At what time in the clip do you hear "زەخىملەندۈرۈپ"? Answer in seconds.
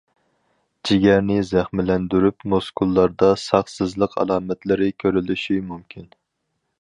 1.49-2.47